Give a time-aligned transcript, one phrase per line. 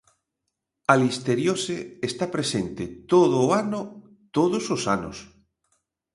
[0.91, 1.77] A listeriose
[2.09, 3.81] está presente todo o ano,
[4.37, 5.17] todos os anos.